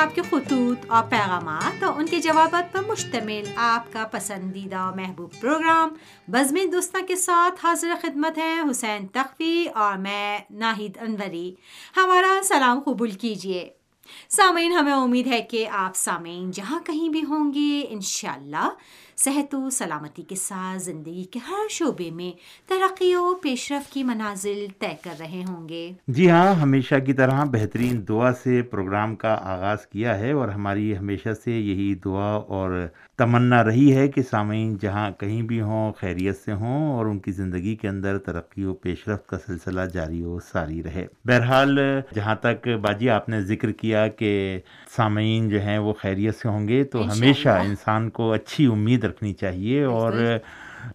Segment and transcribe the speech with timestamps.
[0.00, 5.30] آپ کے خطوط اور پیغامات اور ان کے جوابات پر مشتمل آپ کا پسندیدہ محبوب
[5.40, 5.88] پروگرام
[6.28, 11.54] بزم دوستہ کے ساتھ حاضر خدمت ہیں حسین تخفی اور میں ناہید انوری۔
[11.96, 13.79] ہمارا سلام قبول کیجیے۔
[14.28, 18.68] سامعین، ہمیں امید ہے کہ آپ سامعین جہاں کہیں بھی ہوں گے، انشاءاللہ
[19.16, 22.30] صحت و سلامتی کے ساتھ زندگی کے ہر شعبے میں
[22.68, 27.12] ترقی و پیش رفت کی منازل طے کر رہے ہوں گے۔ جی ہاں ہمیشہ کی
[27.12, 32.32] طرح بہترین دعا سے پروگرام کا آغاز کیا ہے اور ہماری ہمیشہ سے یہی دعا
[32.34, 32.86] اور
[33.18, 37.32] تمنا رہی ہے کہ سامعین جہاں کہیں بھی ہوں، خیریت سے ہوں اور ان کی
[37.32, 41.78] زندگی کے اندر ترقی و پیش رفت کا سلسلہ جاری و ساری رہے۔ بہرحال،
[42.14, 44.58] جہاں تک باجی آپ نے ذکر کیا کہ
[44.90, 49.32] سامعین جو ہیں وہ خیریت سے ہوں گے تو ہمیشہ انسان کو اچھی امید رکھنی
[49.34, 50.12] چاہیے اور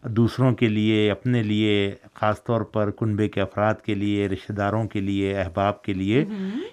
[0.09, 4.83] دوسروں کے لیے اپنے لیے خاص طور پر کنبے کے افراد کے لیے رشتہ داروں
[4.87, 6.23] کے لیے احباب کے لیے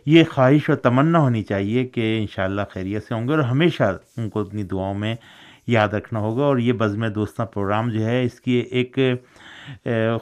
[0.06, 4.28] یہ خواہش و تمنا ہونی چاہیے کہ انشاءاللہ خیریت سے ہوں گے اور ہمیشہ ان
[4.28, 5.14] کو اپنی دعاؤں میں
[5.68, 8.98] یاد رکھنا ہوگا اور یہ بزم دوستہ پروگرام جو ہے اس کی ایک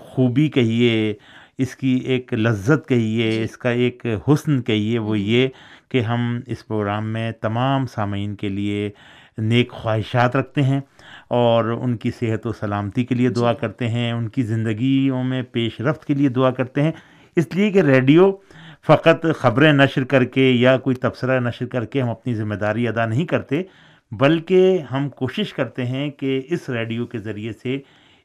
[0.04, 1.12] خوبی کہیے
[1.58, 5.48] اس کی ایک لذت کہیے اس کا ایک حسن کہیے وہ یہ
[5.90, 8.90] کہ ہم اس پروگرام میں تمام سامعین کے لیے
[9.38, 10.80] نیک خواہشات رکھتے ہیں
[11.28, 15.42] اور ان کی صحت و سلامتی کے لیے دعا کرتے ہیں ان کی زندگیوں میں
[15.42, 16.92] پیش رفت کے لیے دعا کرتے ہیں۔
[17.36, 18.32] اس لیے کہ ریڈیو
[18.86, 22.88] فقط خبریں نشر کر کے یا کوئی تبصرہ نشر کر کے ہم اپنی ذمہ داری
[22.88, 23.62] ادا نہیں کرتے
[24.12, 27.78] بلکہ ہم کوشش کرتے ہیں کہ اس ریڈیو کے ذریعے سے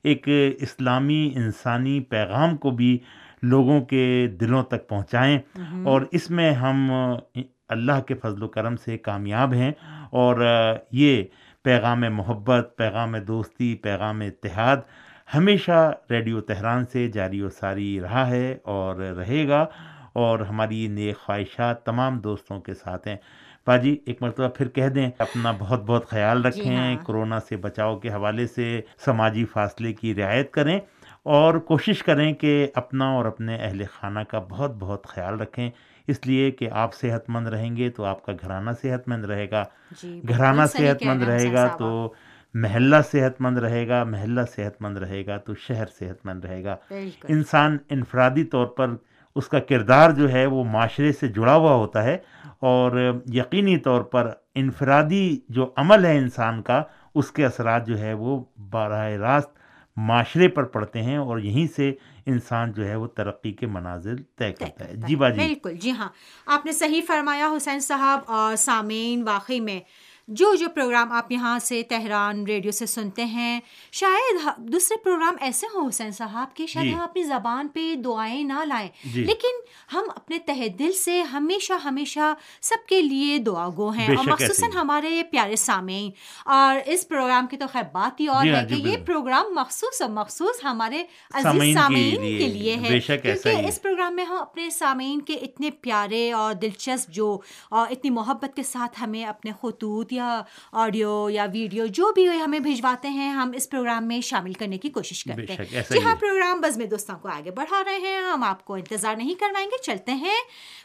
[0.03, 2.97] ایک اسلامی انسانی پیغام کو بھی
[3.41, 5.39] لوگوں کے دلوں تک پہنچائیں۔
[5.83, 6.91] اور اس میں ہم
[7.69, 9.71] اللہ کے فضل و کرم سے کامیاب ہیں
[10.11, 10.45] اور
[10.91, 11.23] یہ
[11.63, 14.77] پیغام محبت پیغام دوستی پیغام اتحاد
[15.36, 19.65] ہمیشہ ریڈیو تہران سے جاری و ساری رہا ہے اور رہے گا
[20.14, 23.15] اور ہماری نیک خواہشات تمام دوستوں کے ساتھ ہیں۔
[23.67, 27.58] باجی ایک مرتبہ پھر کہہ دیں اپنا بہت بہت خیال رکھیں جی ہاں۔ کرونا سے
[27.58, 30.80] بچاؤ کے حوالے سے سماجی فاصلے کی رعایت کریں
[31.23, 35.70] اور کوشش کریں کہ اپنا اور اپنے اہل خانہ کا بہت بہت خیال رکھیں۔
[36.08, 39.52] اس لیے کہ آپ صحت مند رہیں گے تو آپ کا گھرانہ صحت مند رہے
[39.52, 39.64] گا۔
[40.02, 42.14] جی گھرانہ صحت مند رہے گا تو
[42.54, 46.64] محلہ صحت مند رہے گا محلہ صحت مند رہے گا تو شہر صحت مند رہے
[46.64, 46.76] گا۔
[47.27, 48.89] انسان انفرادی طور پر
[49.36, 52.17] اس کا کردار جو ہے وہ معاشرے سے جڑا ہوا ہوتا ہے
[52.60, 56.83] اور یقینی طور پر انفرادی جو عمل ہے انسان کا
[57.16, 59.64] اس کے اثرات جو ہے وہ براہ راست
[59.98, 61.92] معاشرے پر پڑتے ہیں اور یہیں سے
[62.26, 66.10] انسان جو ہے وہ ترقی کے مناظر طے کرتا ہے۔ جی باجی۔ بالکل جی ہاں۔
[66.45, 69.80] آپ نے صحیح فرمایا حسین صاحب اور سامعین واقعی میں
[70.27, 73.59] جو جو پروگرام آپ یہاں سے تہران ریڈیو سے سنتے ہیں
[73.91, 78.43] شاید دوسرے پروگرام ایسے ہوں حسین صاحب کہ شاید جی۔ ہم اپنی زبان پہ دعائیں
[78.43, 79.61] نہ لائیں۔ جی۔ لیکن
[79.93, 84.71] ہم اپنے تہ دل سے ہمیشہ ہمیشہ سب کے لیے دعا گو ہیں اور مخصوصاً
[84.71, 86.11] ہمارے پیارے سامعین۔
[86.45, 90.09] اور اس پروگرام کی تو خیر بات ہی اور ہے کہ یہ پروگرام مخصوص اور
[90.09, 91.03] مخصوص ہمارے
[91.33, 91.43] عزیز
[91.73, 96.54] سامعین کے لیے ہے۔ کیونکہ اس پروگرام میں ہم اپنے سامعین کے اتنے پیارے اور
[96.54, 97.39] دلچسپ جو
[97.70, 102.60] اور اتنی محبت کے ساتھ ہمیں اپنے خطوط یا آڈیو یا ویڈیو جو بھی ہمیں
[102.60, 106.61] بھجواتے ہیں ہم اس پروگرام میں شامل کرنے کی کوشش کرتے ہیں۔ جی ہاں پروگرام
[106.61, 110.11] بزم دوستوں کو آگے بڑھا رہے ہیں ہم آپ کو انتظار نہیں کروائیں گے چلتے
[110.11, 110.39] ہیں۔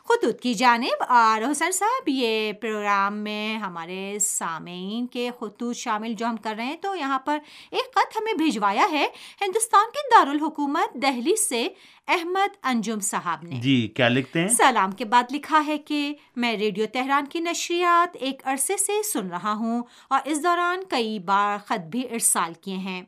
[0.04, 6.26] خطوط کی جانب اور حسین صاحب یہ پروگرام میں ہمارے سامعین کے خطوط شامل جو
[6.26, 7.38] ہم کر رہے ہیں تو یہاں پر
[7.70, 9.08] ایک خط ہمیں بھجوایا ہے۔
[9.40, 11.68] ہندوستان کے دارالحکومت دہلی سے
[12.08, 16.56] احمد انجم صاحب نے۔ جی کیا لکھتے ہیں؟ سلام کے بعد لکھا ہے کہ میں
[16.56, 21.58] ریڈیو تہران کی نشریات ایک عرصے سے سن رہا ہوں اور اس دوران کئی بار
[21.58, 23.02] خط بھی ارسال کیے ہیں۔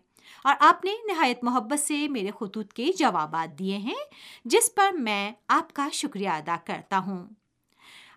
[0.45, 4.01] اور آپ نے نہایت محبت سے میرے خطوط کے جوابات دیے ہیں،
[4.45, 7.42] جس پر میں آپ کا شکریہ ادا کرتا ہوں۔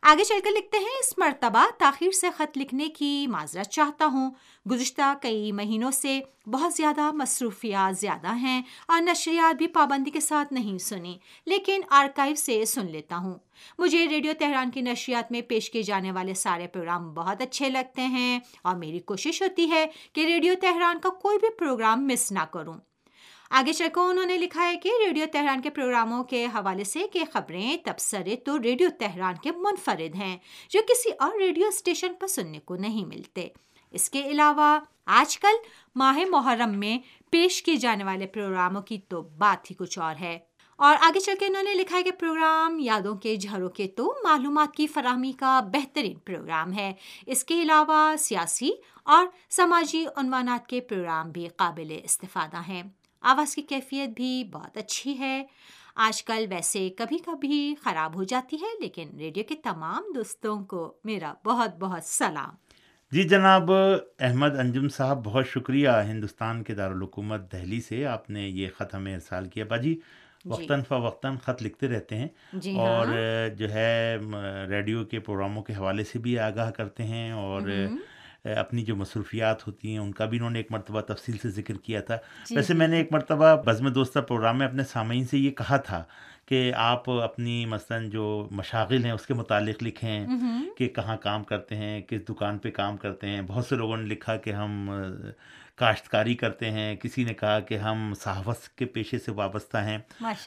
[0.08, 4.32] آگے چل کر لکھتے ہیں، اس مرتبہ تاخیر سے خط لکھنے کی معذرت چاہتا ہوں۔
[4.72, 10.54] گزشتہ کئی مہینوں سے بہت زیادہ مصروفیات زیادہ ہیں اور نشریات بھی پابندی کے ساتھ
[10.54, 13.36] نہیں سنی، لیکن آرکائیو سے سن لیتا ہوں۔
[13.78, 18.02] مجھے ریڈیو تہران کی نشریات میں پیش کیے جانے والے سارے پروگرام بہت اچھے لگتے
[18.02, 22.46] ہیں اور میری کوشش ہوتی ہے کہ ریڈیو تہران کا کوئی بھی پروگرام مس نہ
[22.52, 22.78] کروں۔
[23.50, 27.08] آگے چل کر انہوں نے لکھا ہے کہ ریڈیو تہران کے پروگراموں کے حوالے سے
[27.14, 30.38] کہ خبریں تبصرے تو ریڈیو تہران کے منفرد ہیں،
[30.70, 33.48] جو کسی اور ریڈیو اسٹیشن پر سننے کو نہیں ملتے۔
[33.92, 37.00] اس کے علاوہ، آج کل ماہ محرم میں
[37.32, 40.40] پیش کیے جانے والے پروگراموں کی تو بات ہی کچھ اور ہے۔
[40.78, 44.16] اور آگے چل کے انہوں نے لکھا ہے کہ پروگرام یادوں کے جھروں کے تو
[44.24, 46.94] معلومات کی فراہمی کا بہترین پروگرام ہے۔
[47.26, 48.72] اس کے علاوہ، سیاسی
[49.04, 52.84] اور سماجی عنوانات کے پروگرام بھی قابل استفادہ ہیں۔
[53.28, 55.44] آواز کی کیفیت بھی بہت اچھی ہے۔
[55.96, 60.94] آج کل ویسے کبھی کبھی خراب ہو جاتی ہے لیکن ریڈیو کے تمام دوستوں کو
[61.04, 62.56] میرا بہت بہت سلام۔
[63.12, 63.72] جی جناب
[64.20, 69.14] احمد انجم صاحب بہت شکریہ ہندوستان کے دارالحکومت دہلی سے آپ نے یہ خط ہمیں
[69.16, 69.96] ارسال کیا۔ باجی
[70.46, 74.18] وقتاً فوقتاً خط لکھتے رہتے ہیں۔ جی اور ہاں جو ہے
[74.70, 77.62] ریڈیو کے پروگراموں کے حوالے سے بھی آگاہ کرتے ہیں۔ اور
[78.46, 81.74] اپنی جو مصروفیات ہوتی ہیں ان کا بھی انہوں نے ایک مرتبہ تفصیل سے ذکر
[81.74, 82.18] کیا تھا۔
[82.50, 85.52] جی ویسے جی میں نے ایک مرتبہ بزم دوستہ پروگرام میں اپنے سامعین سے یہ
[85.52, 86.04] کہا تھا
[86.46, 90.28] کہ آپ اپنی مثلاً جو مشاغل ہیں اس کے متعلق لکھیں
[90.78, 94.04] کہ کہاں کام کرتے ہیں کس دکان پہ کام کرتے ہیں۔ بہت سے لوگوں نے
[94.04, 94.92] لکھا کہ ہم
[95.78, 99.98] کاشتکاری کرتے ہیں کسی نے کہا کہ ہم صحافت کے پیشے سے وابستہ ہیں۔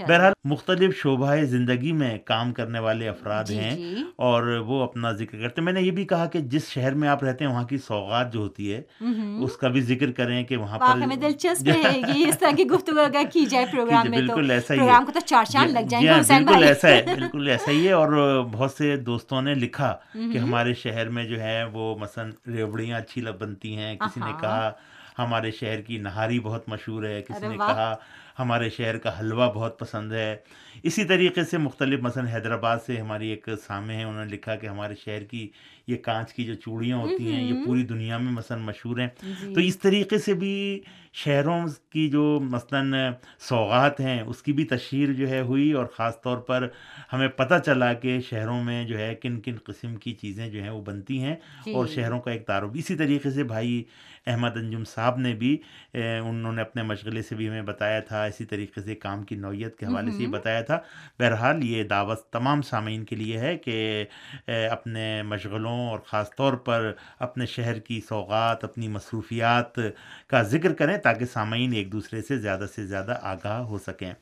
[0.00, 5.12] بہرحال مختلف شعبہ زندگی میں کام کرنے والے افراد جی ہیں جی۔ اور وہ اپنا
[5.12, 7.52] ذکر کرتے ہیں۔ میں نے یہ بھی کہا کہ جس شہر میں آپ رہتے ہیں
[7.52, 8.80] وہاں کی سوغات جو ہوتی ہے۔
[9.44, 12.50] اس کا بھی ذکر کریں کہ وہاں پر واقعی میں دلچسپ رہے گی اس طرح
[12.56, 15.12] کی گفتگو اگر کی جائے پروگرام کیجیے، میں تو بالکل ایسا ہی ہے۔ پروگرام کو
[15.12, 17.92] تو چار چاند لگ جی جائیں گے ہاں بالکل ایسا ہے بالکل ایسا ہی ہے۔
[17.92, 18.12] اور
[18.52, 23.20] بہت سے دوستوں نے لکھا کہ۔ ہمارے شہر میں جو ہے وہ مثلا ریوڑیاں اچھی
[23.22, 24.70] لگ بنتی ہیں کسی نے کہا
[25.18, 27.94] ہمارے شہر کی نہاری بہت مشہور ہے کسی نے کہا
[28.38, 30.36] ہمارے شہر کا حلوہ بہت پسند ہے۔
[30.82, 34.66] اسی طریقے سے مختلف مثلا حیدرآباد سے ہماری ایک سامع ہیں انہوں نے لکھا کہ
[34.66, 35.48] ہمارے شہر کی
[35.88, 39.08] یہ کانچ کی جو چوڑیاں ہوتی ہیں یہ۔ پوری دنیا میں مثلا مشہور ہیں۔
[39.54, 40.80] تو جی اس طریقے سے بھی
[41.12, 42.82] شہروں کی جو مثلا
[43.38, 46.68] سوغات ہیں اس کی بھی تشہیر جو ہے ہوئی اور خاص طور پر
[47.12, 50.70] ہمیں پتہ چلا کہ شہروں میں جو ہے کن کن قسم کی چیزیں جو ہیں
[50.70, 51.36] وہ بنتی ہیں۔
[51.74, 53.82] اور جی شہروں کا ایک تعارف۔ اسی طریقے سے بھائی
[54.26, 55.56] احمد انجم صاحب نے بھی
[55.94, 59.76] انہوں نے اپنے مشغلے سے بھی ہمیں بتایا تھا اسی طریقے سے کام کی نوعیت
[59.78, 60.78] کے حوالے سے۔ بتایا تھا۔
[61.18, 64.04] بہرحال یہ دعوت تمام سامعین کے لیے ہے کہ
[64.70, 69.78] اپنے مشغلوں اور خاص طور پر اپنے شہر کی سوغات اپنی مصروفیات
[70.26, 74.12] کا ذکر کریں تاکہ سامعین ایک دوسرے سے زیادہ سے زیادہ آگاہ ہو سکیں۔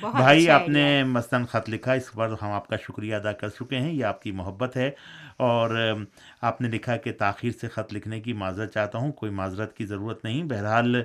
[0.00, 3.48] بھائی اچھا آپ نے مثلاً خط لکھا اس پر ہم آپ کا شکریہ ادا کر
[3.48, 4.90] چکے ہیں یہ آپ کی محبت ہے۔
[5.36, 5.94] اور
[6.40, 9.86] آپ نے لکھا کہ تاخیر سے خط لکھنے کی معذرت چاہتا ہوں کوئی معذرت کی
[9.86, 10.96] ضرورت نہیں۔ بہرحال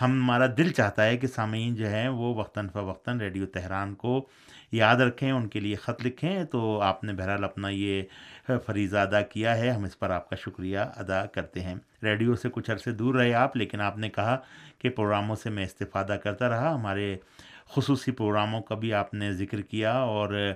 [0.00, 4.28] ہم ہمارا دل چاہتا ہے کہ سامعین جو ہیں وہ وقتاً فوقتاً ریڈیو تہران کو
[4.72, 8.02] یاد رکھیں ان کے لیے خط لکھیں۔ تو آپ نے بہرحال اپنا یہ
[8.66, 12.48] فریضہ ادا کیا ہے۔ ہم اس پر آپ کا شکریہ ادا کرتے ہیں۔ ریڈیو سے
[12.52, 14.38] کچھ عرصے دور رہے آپ لیکن آپ نے کہا
[14.78, 17.16] کہ پروگراموں سے میں استفادہ کرتا رہا۔ ہمارے
[17.68, 20.52] خصوصی پروگراموں کا بھی آپ نے ذکر کیا اور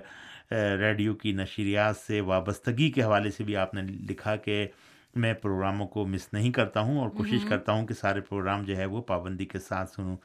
[0.51, 4.67] ریڈیو کی نشریات سے وابستگی کے حوالے سے بھی آپ نے لکھا کہ
[5.15, 8.77] میں پروگراموں کو مس نہیں کرتا ہوں اور کوشش۔ کرتا ہوں کہ سارے پروگرام جو
[8.77, 10.15] ہے وہ پابندی کے ساتھ سنوں۔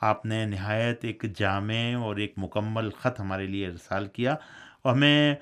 [0.00, 4.34] آپ نے نہایت ایک جامع اور ایک مکمل خط ہمارے لیے ارسال کیا
[4.82, 5.34] اور ہمیں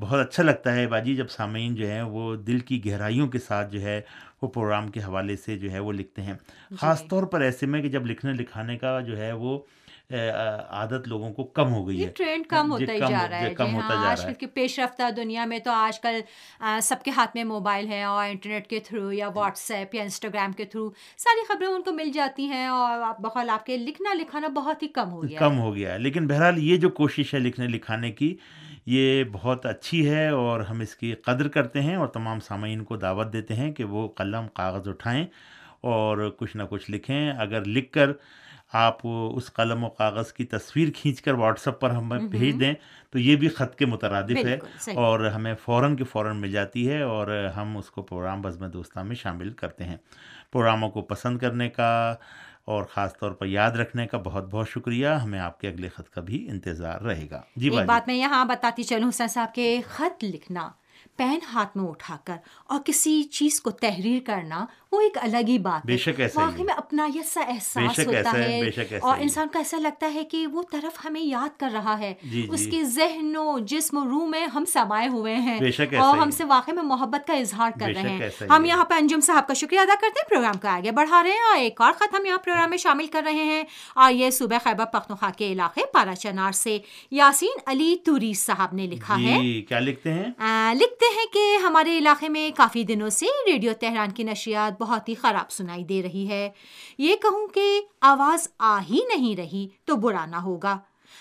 [0.00, 3.72] بہت اچھا لگتا ہے باجی جب سامعین جو ہیں وہ دل کی گہرائیوں کے ساتھ
[3.72, 4.00] جو ہے
[4.42, 6.34] وہ پروگرام کے حوالے سے جو ہے وہ لکھتے ہیں۔
[6.76, 9.58] خاص جی طور پر ایسے میں کہ جب لکھنے لکھانے کا جو ہے وہ
[10.10, 13.28] عادت لوگوں کو کم ہو گئی ہے۔ ٹرینڈ کم جی ہوتا ہی کم جا ہو-
[13.30, 15.10] رہا جی ہے کم جی ہوتا ہاں جا آج رہا کل ہے۔ کی پیش رفتہ
[15.16, 16.20] دنیا میں تو آج کل
[16.82, 20.52] سب کے ہاتھ میں موبائل ہے اور انٹرنیٹ کے تھرو یا واٹس ایپ یا انسٹاگرام
[20.52, 24.14] کے تھرو ساری خبریں ان کو مل جاتی ہیں اور آپ بقول آپ کے لکھنا
[24.14, 27.34] لکھانا بہت ہی کم ہو گیا کم ہو گیا ہے۔ لیکن بہرحال یہ جو کوشش
[27.34, 28.34] ہے لکھنے لکھانے کی
[28.86, 32.96] یہ بہت اچھی ہے اور ہم اس کی قدر کرتے ہیں اور تمام سامعین کو
[32.96, 35.24] دعوت دیتے ہیں کہ وہ قلم کاغذ اٹھائیں
[35.88, 38.10] اور کچھ نہ کچھ لکھیں۔ اگر لکھ کر
[38.72, 42.74] آپ اس قلم و کاغذ کی تصویر کھینچ کر واٹس ایپ پر ہمیں۔ بھیج دیں
[43.10, 44.58] تو یہ بھی خط کے مترادف ہے
[44.94, 49.00] اور ہمیں فوراً کے فوراً مل جاتی ہے اور ہم اس کو پروگرام بزم دوستہ
[49.00, 49.96] میں شامل کرتے ہیں۔
[50.52, 52.14] پروگراموں کو پسند کرنے کا
[52.64, 56.10] اور خاص طور پر یاد رکھنے کا بہت بہت شکریہ۔ ہمیں آپ کے اگلے خط
[56.10, 60.24] کا بھی انتظار رہے گا۔ جی بات میں یہاں بتاتی چلوں حسین صاحب کے خط
[60.24, 60.68] لکھنا۔
[61.18, 65.58] پین ہاتھ میں اٹھا کر اور کسی چیز کو تحریر کرنا وہ ایک الگ ہی
[65.58, 68.70] بات ہے۔ ایسا واقعی ہے۔ میں اپنائیت سا بے احساس ہوتا ایسا ہے ہے بے
[68.70, 71.70] شک ایسا اور ہے۔ انسان کو ایسا لگتا ہے کہ وہ طرف ہمیں یاد کر
[71.72, 75.34] رہا ہے۔ جی اس جی کے ذہن و جسم و روح میں ہم سمائے ہوئے
[75.34, 78.44] ہیں ایسا اور ہم ہے۔ سے واقعی میں محبت کا اظہار کر رہے ہیں۔ ایسا
[78.44, 80.90] ہی ہم ہے۔ یہاں پہ انجم صاحب کا شکریہ ادا کرتے ہیں۔ پروگرام کو آگے
[80.90, 83.62] بڑھا رہے ہیں اور ایک اور خط ہم یہاں پروگرام میں شامل کر رہے ہیں۔
[83.94, 86.78] اور یہ صوبہ خیبر پختونخوا کے علاقے پارا چنار سے
[87.10, 90.24] یاسین علی توری صاحب نے لکھا ہے۔ جی کیا لکھتے ہیں؟
[90.74, 95.14] لکھتے ہیں کہ ہمارے علاقے میں کافی دنوں سے ریڈیو تہران کی نشریات بہت ہی
[95.14, 96.50] خراب سنائی دے رہی ہے۔
[96.98, 100.78] یہ کہوں کہ آواز آ ہی نہیں رہی تو برا نہ ہوگا۔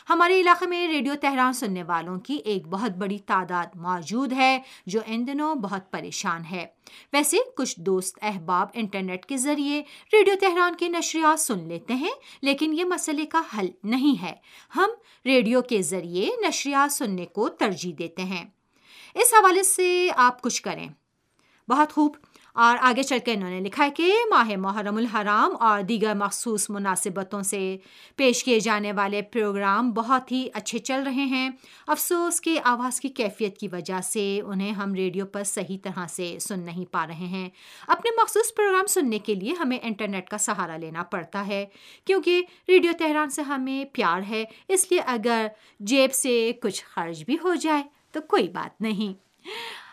[0.09, 4.99] ہمارے علاقے میں ریڈیو تہران سننے والوں کی ایک بہت بڑی تعداد موجود ہے جو
[5.05, 6.65] ان دنوں بہت پریشان ہے۔
[7.13, 12.73] ویسے کچھ دوست احباب انٹرنیٹ کے ذریعے ریڈیو تہران کی نشریات سن لیتے ہیں، لیکن
[12.73, 14.33] یہ مسئلے کا حل نہیں ہے۔
[14.75, 14.89] ہم
[15.25, 18.45] ریڈیو کے ذریعے نشریات سننے کو ترجیح دیتے ہیں۔
[19.17, 20.87] اس حوالے سے آپ کچھ کریں۔
[21.69, 22.15] بہت خوب۔
[22.53, 26.69] اور آگے چل کے انہوں نے لکھا ہے کہ ماہ محرم الحرام اور دیگر مخصوص
[26.69, 27.77] مناسبتوں سے
[28.15, 31.49] پیش کیے جانے والے پروگرام بہت ہی اچھے چل رہے ہیں۔
[31.87, 36.37] افسوس کہ آواز کی کیفیت کی وجہ سے انہیں ہم ریڈیو پر صحیح طرح سے
[36.39, 37.49] سن نہیں پا رہے ہیں۔
[37.87, 41.65] اپنے مخصوص پروگرام سننے کے لیے ہمیں انٹرنیٹ کا سہارا لینا پڑتا ہے،
[42.05, 45.47] کیونکہ ریڈیو تہران سے ہمیں پیار ہے۔ اس لیے اگر
[45.79, 49.27] جیب سے کچھ خرچ بھی ہو جائے تو کوئی بات نہیں۔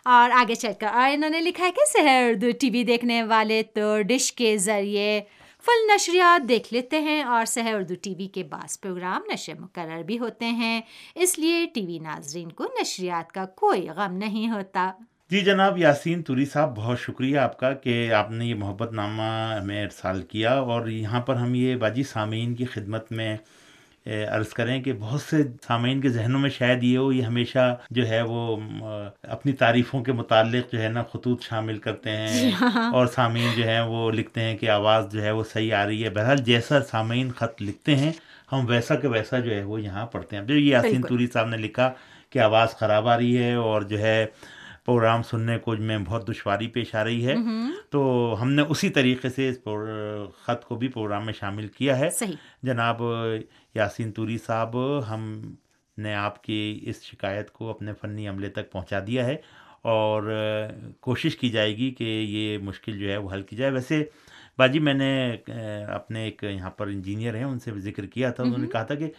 [0.05, 3.23] اور آگے چل کر اور انہوں نے لکھا ہے کہ سحر اردو ٹی وی دیکھنے
[3.23, 5.21] والے تو ڈش کے ذریعے
[5.65, 10.03] فل نشریات دیکھ لیتے ہیں اور سحر اردو ٹی وی کے بعض پروگرام نشر مقرر
[10.03, 10.81] بھی ہوتے ہیں۔
[11.15, 14.91] اس لیے ٹی وی ناظرین کو نشریات کا کوئی غم نہیں ہوتا۔
[15.31, 19.55] جی جناب، یاسین توری صاحب، بہت شکریہ آپ کا کہ آپ نے یہ محبت نامہ
[19.61, 23.37] ہمیں ارسال کیا اور یہاں پر ہم یہ باجی سامعین کی خدمت میں
[24.05, 28.07] عرض کریں کہ بہت سے سامعین کے ذہنوں میں شاید یہ ہو یہ ہمیشہ جو
[28.07, 28.57] ہے وہ
[29.23, 33.49] اپنی تعریفوں کے متعلق جو ہے نا خطوط شامل کرتے ہیں جی ہاں۔ اور سامعین
[33.57, 36.37] جو ہیں وہ لکھتے ہیں کہ آواز جو ہے وہ صحیح آ رہی ہے۔ بہرحال
[36.37, 38.11] جیسا سامعین خط لکھتے ہیں
[38.51, 41.47] ہم ویسا کہ ویسا جو ہے وہ یہاں پڑھتے ہیں۔ جو یہ یاسین توری صاحب
[41.47, 41.91] نے لکھا
[42.29, 44.25] کہ آواز خراب آ رہی ہے اور جو ہے
[44.85, 47.35] پروگرام سننے کو میں بہت دشواری پیش آ رہی ہے
[47.89, 48.01] تو
[48.41, 49.57] ہم نے اسی طریقے سے اس
[50.45, 52.09] خط کو بھی پروگرام میں شامل کیا ہے۔
[52.63, 53.01] جناب
[53.75, 54.75] یاسین توری صاحب
[55.09, 55.55] ہم
[55.97, 59.35] نے آپ کی اس شکایت کو اپنے فنی عملے تک پہنچا دیا ہے
[59.81, 60.23] اور
[60.99, 64.03] کوشش کی جائے گی کہ یہ مشکل جو ہے وہ حل کی جائے۔ ویسے
[64.57, 65.37] باجی میں نے
[65.87, 68.95] اپنے ایک یہاں پر انجینئر ہیں ان سے ذکر کیا تھا۔ انہوں نے کہا تھا
[68.95, 69.11] کہ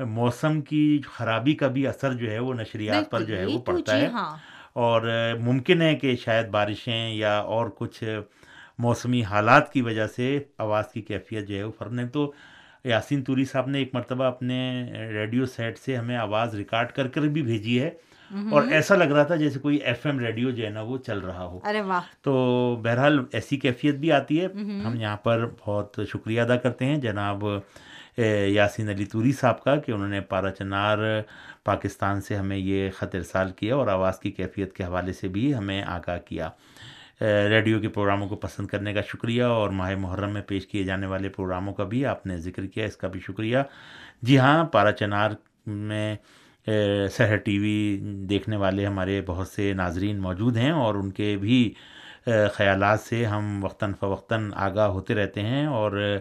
[0.00, 3.98] موسم کی خرابی کا بھی اثر جو ہے وہ نشریات پر جو ہے وہ پڑتا
[3.98, 4.36] جی ہے۔ ہاں۔
[4.72, 5.02] اور
[5.40, 8.04] ممکن ہے کہ شاید بارشیں یا اور کچھ
[8.78, 12.32] موسمی حالات کی وجہ سے آواز کی کیفیت جو ہے وہ فرق۔ نہیں تو
[12.84, 14.58] یاسین توری صاحب نے ایک مرتبہ اپنے
[15.08, 17.90] ریڈیو سیٹ سے ہمیں آواز ریکارڈ کر کر بھی بھیجی ہے
[18.50, 21.18] اور ایسا لگ رہا تھا جیسے کوئی ایف ایم ریڈیو جو ہے نا وہ چل
[21.18, 22.32] رہا ہو۔ ارے واہ۔ تو
[22.82, 24.46] بہرحال ایسی کیفیت بھی آتی ہے۔
[24.86, 27.44] ہم یہاں پر بہت شکریہ ادا کرتے ہیں جناب
[28.18, 30.98] یاسین علی توری صاحب کا کہ انہوں نے پارا چنار
[31.64, 35.54] پاکستان سے ہمیں یہ خط ارسال کیا اور آواز کی کیفیت کے حوالے سے بھی
[35.54, 36.48] ہمیں آگاہ کیا۔
[37.50, 41.06] ریڈیو کے پروگراموں کو پسند کرنے کا شکریہ اور ماہ محرم میں پیش کیے جانے
[41.06, 43.58] والے پروگراموں کا بھی آپ نے ذکر کیا، اس کا بھی شکریہ۔
[44.22, 45.30] جی ہاں پارا چنار
[45.66, 46.14] میں
[47.16, 47.76] سحر ٹی وی
[48.28, 51.72] دیکھنے والے ہمارے بہت سے ناظرین موجود ہیں اور ان کے بھی
[52.56, 56.18] خیالات سے ہم وقتاً فوقتاً آگاہ ہوتے رہتے ہیں اور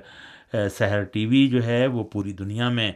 [0.78, 2.92] سحر ٹی وی جو ہے وہ پوری دنیا میں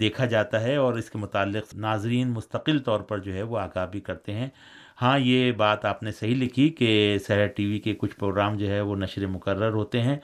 [0.00, 3.86] دیکھا جاتا ہے اور اس کے متعلق ناظرین مستقل طور پر جو ہے وہ آگاہ
[3.86, 4.48] بھی کرتے ہیں۔
[5.00, 6.88] ہاں یہ بات آپ نے صحیح لکھی کہ
[7.26, 10.16] سحر ٹی وی کے کچھ پروگرام جو ہے وہ نشر مقرر ہوتے ہیں۔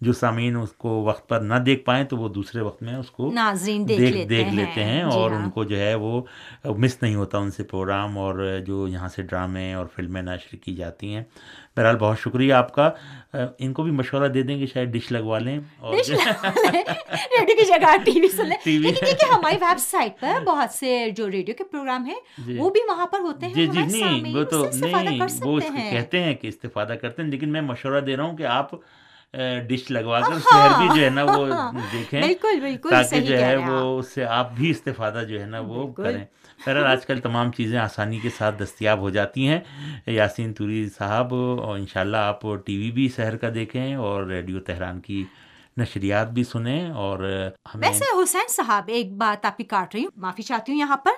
[0.00, 3.10] جو سامعین اس کو وقت پر نہ دیکھ پائیں تو وہ دوسرے وقت میں اس
[3.10, 6.22] کو ناظرین دیکھ, دیکھ, دیکھ لیتے ہیں اور جی ان ہاں۔ کو جو ہے وہ
[6.64, 10.74] مس نہیں ہوتا ان سے پروگرام اور جو یہاں سے ڈرامے اور فلمیں نشر کی
[10.74, 11.22] جاتی ہیں۔
[11.76, 12.90] بہرحال بہت شکریہ آپ کا۔
[13.58, 17.96] ان کو بھی مشورہ دے دیں گے شاید ڈش لگوا لیں اور ریڈیو کی جگہ
[18.04, 22.04] ٹی وی سن لیں۔ لیکن ہماری ویب سائٹ پر بہت سے جو ریڈیو کے پروگرام
[22.04, 25.60] ہیں جی۔ وہ بھی وہاں پر ہوتے ہیں۔ جی جی نہیں وہ تو نہیں وہ
[25.90, 28.70] کہتے ہیں کہ استفادہ کرتے ہیں لیکن میں مشورہ دے رہا ہوں کہ آپ
[29.68, 31.46] ڈش لگوا کر شہر بھی جو ہے نا وہ
[31.92, 32.20] دیکھیں
[32.90, 36.24] تاکہ جو ہے وہ اس سے آپ بھی استفادہ جو ہے نا وہ کریں۔
[36.64, 39.60] خیر آج کل تمام چیزیں آسانی کے ساتھ دستیاب ہو جاتی ہیں۔
[40.06, 45.00] یاسین توری صاحب اور انشاءاللہ آپ ٹی وی بھی شہر کا دیکھیں اور ریڈیو تہران
[45.00, 45.24] کی
[45.76, 47.18] نشریات بھی سنیں اور
[47.74, 51.12] ویسے حسین صاحب ایک بات آپ کی کاٹ رہی ہوں معافی چاہتی ہوں یہاں پر۔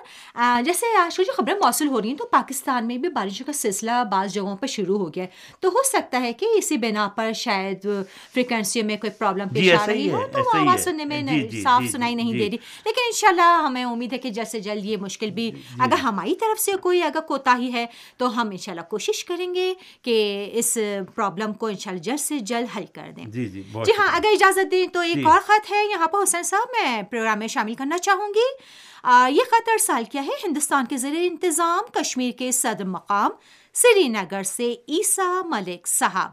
[0.65, 3.53] جیسے آج کل جو خبریں موصول ہو رہی ہیں تو پاکستان میں بھی بارشوں کا
[3.53, 7.07] سلسلہ بعض جگہوں پر شروع ہو گیا ہے۔ تو ہو سکتا ہے کہ اسی بنا
[7.15, 7.85] پر شاید
[8.33, 11.61] فریکوینسی میں کوئی پرابلم پیش آ رہی ہو تو وہ آواز سننے میں جی، جی،
[11.61, 14.85] صاف جی، سنائی نہیں دے رہی۔ لیکن انشاءاللہ ہمیں امید ہے کہ جلد سے جلد
[14.85, 17.85] یہ مشکل بھی اگر ہماری طرف سے کوئی اگر کوتاہی ہے
[18.17, 20.17] تو ہم انشاءاللہ کوشش کریں گے کہ
[20.53, 20.77] اس
[21.15, 24.99] پرابلم کو انشاءاللہ جلد سے جلد حل کر دیں۔ جی ہاں اگر اجازت دیں تو
[24.99, 28.27] ایک جی۔ اور خط ہے یہاں پر حسین صاحب میں پروگرام میں شامل کرنا چاہوں
[28.27, 28.47] گی۔
[29.35, 33.31] یہ خط ارسال کیا ہے؟ ہندوستان کے زیر انتظام کشمیر کے صدر مقام
[33.73, 36.31] سری نگر سے عیسیٰ ملک صاحب۔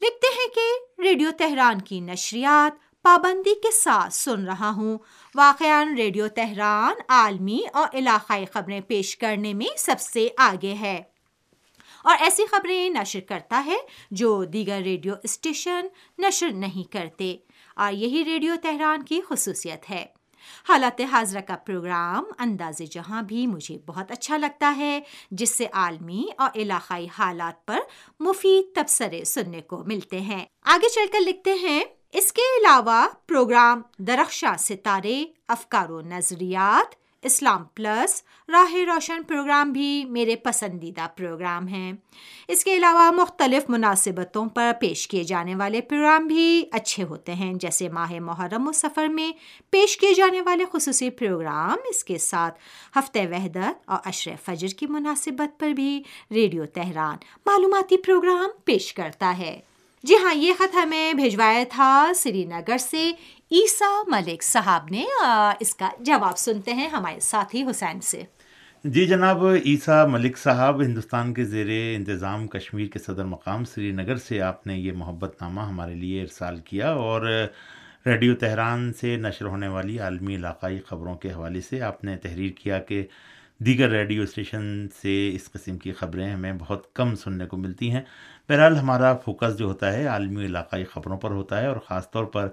[0.00, 0.66] لکھتے ہیں کہ
[1.02, 4.98] ریڈیو تہران کی نشریات پابندی کے ساتھ سن رہا ہوں۔
[5.34, 11.02] واقع ریڈیو تہران عالمی اور علاقائی خبریں پیش کرنے میں سب سے آگے ہے۔
[12.06, 13.76] اور ایسی خبریں نشر کرتا ہے
[14.10, 15.86] جو دیگر ریڈیو اسٹیشن
[16.18, 17.36] نشر نہیں کرتے۔
[17.76, 20.06] اور یہی ریڈیو تہران کی خصوصیت ہے۔
[20.68, 26.24] حالات حاضرہ کا پروگرام انداز جہاں بھی مجھے بہت اچھا لگتا ہے، جس سے عالمی
[26.38, 27.78] اور علاقائی حالات پر
[28.20, 33.82] مفید تبصرے سننے کو ملتے ہیں۔ آگے چل کر لکھتے ہیں، اس کے علاوہ پروگرام
[33.98, 41.92] درخشاں ستارے، افکار و نظریات اسلام پلس راہ روشن پروگرام بھی میرے پسندیدہ پروگرام ہیں۔
[42.48, 47.54] اس کے علاوہ مختلف مناسبتوں پر پیش کیے جانے والے پروگرام بھی اچھے ہوتے ہیں،
[47.54, 49.32] جیسے ماہ محرم و سفر میں
[49.70, 52.58] پیش کیے جانے والے خصوصی پروگرام، اس کے ساتھ
[52.98, 57.16] ہفتہ وحدت اور عشر فجر کی مناسبت پر بھی ریڈیو تہران
[57.46, 59.60] معلوماتی پروگرام پیش کرتا ہے۔
[60.04, 63.12] جی ہاں یہ خط ہمیں بھیجوایا تھا سری نگر سے
[63.50, 65.04] عیسیٰ ملک صاحب نے
[65.60, 68.22] اس کا جواب سنتے ہیں ہمارے ساتھی حسین سے۔
[68.84, 74.16] جی جناب، عیسیٰ ملک صاحب، ہندوستان کے زیر انتظام کشمیر کے صدر مقام سری نگر
[74.16, 77.26] سے آپ نے یہ محبت نامہ ہمارے لیے ارسال کیا اور
[78.06, 82.50] ریڈیو تہران سے نشر ہونے والی عالمی علاقائی خبروں کے حوالے سے آپ نے تحریر
[82.52, 83.06] کیا کہ
[83.58, 88.02] دیگر ریڈیو اسٹیشن سے اس قسم کی خبریں ہمیں بہت کم سننے کو ملتی ہیں۔
[88.48, 92.24] بہرحال ہمارا فوکس جو ہوتا ہے عالمی علاقائی خبروں پر ہوتا ہے اور خاص طور
[92.24, 92.48] پر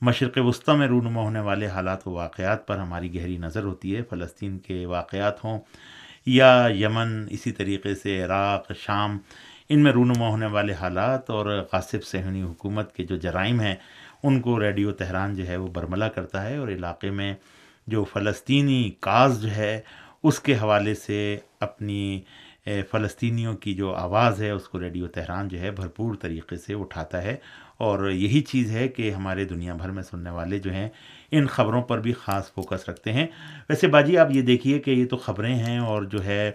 [0.00, 4.02] مشرق وسطی میں رونما ہونے والے حالات و واقعات پر ہماری گہری نظر ہوتی ہے۔
[4.02, 5.58] فلسطین کے واقعات ہوں
[6.26, 9.18] یا یمن، اسی طریقے سے عراق، شام،
[9.68, 13.74] ان میں رونما ہونے والے حالات اور قاصب صہنی حکومت کے جو جرائم ہیں،
[14.22, 17.34] ان کو ریڈیو تہران جو ہے وہ برملا کرتا ہے اور علاقے میں
[17.86, 19.80] جو فلسطینی کاز جو ہے،
[20.22, 22.20] اس کے حوالے سے اپنی
[22.90, 27.22] فلسطینیوں کی جو آواز ہے، اس کو ریڈیو تہران جو ہے بھرپور طریقے سے اٹھاتا
[27.22, 27.36] ہے۔
[27.78, 30.88] اور یہی چیز ہے کہ ہمارے دنیا بھر میں سننے والے جو ہیں
[31.30, 33.26] ان خبروں پر بھی خاص فوکس رکھتے ہیں۔
[33.68, 36.52] ویسے باجی آپ یہ دیکھیے کہ یہ تو خبریں ہیں اور جو ہے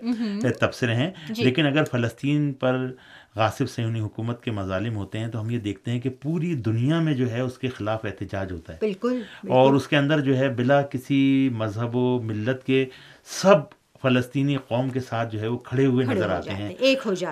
[0.59, 2.91] تبصرے ہیں۔ جی۔ لیکن اگر فلسطین پر
[3.35, 6.99] غاصب سیونی حکومت کے مظالم ہوتے ہیں تو ہم یہ دیکھتے ہیں کہ پوری دنیا
[6.99, 10.37] میں جو ہے اس کے خلاف احتجاج ہوتا ہے۔ بالکل اور اس کے اندر جو
[10.37, 12.85] ہے بلا کسی مذہب و ملت کے
[13.25, 13.57] سب
[14.01, 16.69] فلسطینی قوم کے ساتھ جو ہے وہ کھڑے ہوئے نظر آتے ہیں۔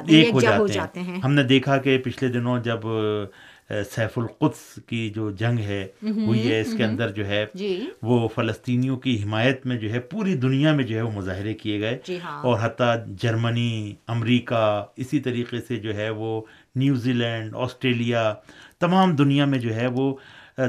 [0.07, 2.79] ایک ہو جاتے ہیں۔ ہم نے دیکھا کہ پچھلے دنوں جب
[3.91, 8.27] سیف القدس کی جو جنگ ہے ہوئی ہے اس کے اندر جو ہے جی۔ وہ
[8.27, 11.99] فلسطینیوں کی حمایت میں جو ہے پوری دنیا میں جو ہے وہ مظاہرے کیے گئے۔
[12.07, 16.41] جی ہاں۔ اور حتیٰ جرمنی امریکہ اسی طریقے سے جو ہے وہ
[16.75, 18.33] نیوزی لینڈ آسٹریلیا
[18.79, 20.15] تمام دنیا میں جو ہے وہ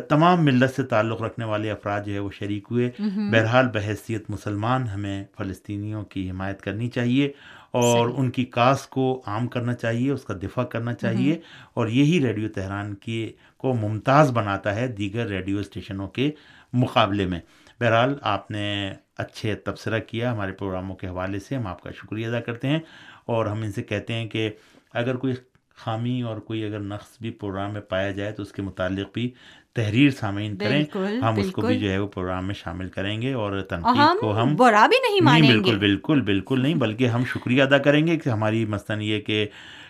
[0.08, 2.90] تمام ملت سے تعلق رکھنے والے افراد جو ہے وہ شریک ہوئے۔
[3.32, 7.32] بہرحال بحیثیت مسلمان ہمیں فلسطینیوں کی حمایت کرنی چاہیے۔
[7.72, 11.38] اور ان کی کاس کو عام کرنا چاہیے اس کا دفاع کرنا چاہیے
[11.74, 16.30] اور یہی ریڈیو تہران کی کو ممتاز بناتا ہے دیگر ریڈیو اسٹیشنوں کے
[16.72, 17.40] مقابلے میں۔
[17.80, 22.26] بہرحال آپ نے اچھے تبصرہ کیا ہمارے پروگراموں کے حوالے سے ہم آپ کا شکریہ
[22.26, 22.78] ادا کرتے ہیں
[23.26, 24.50] اور ہم ان سے کہتے ہیں کہ
[24.92, 25.34] اگر کوئی
[25.76, 29.30] خامی اور کوئی اگر نقص بھی پروگرام میں پایا جائے تو اس کے متعلق بھی
[29.76, 30.84] تحریر سامعین کریں
[31.22, 34.42] ہم اس کو بھی جو ہے وہ پروگرام میں شامل کریں گے اور تنقید کو
[34.42, 38.16] ہم برا بھی نہیں مانیں بالکل بالکل بالکل نہیں بلکہ ہم شکریہ ادا کریں گے
[38.18, 39.46] کہ ہماری مثلاً یہ کہ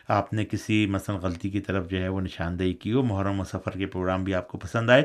[0.09, 3.45] آپ نے کسی مثلاً غلطی کی طرف جو ہے وہ نشاندہی کی ہو محرم و
[3.45, 5.03] سفر کے پروگرام بھی آپ کو پسند آئے۔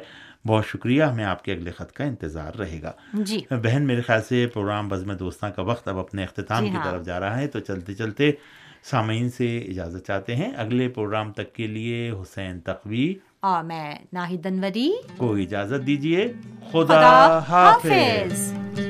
[0.48, 4.22] بہت شکریہ ہمیں آپ کے اگلے خط کا انتظار رہے گا۔ جی۔ بہن میرے خیال
[4.22, 7.40] سے پروگرام بزم دوستاں کا وقت اب اپنے اختتام جی کی ہاں۔ طرف جا رہا
[7.40, 8.32] ہے تو چلتے چلتے
[8.84, 13.14] سامعین سے اجازت چاہتے ہیں۔ اگلے پروگرام تک کے لیے حسین تقوی۔
[13.48, 16.28] اور میں ناہید انوری کو اجازت دیجیے
[16.72, 18.87] خدا, خدا حافظ, حافظ۔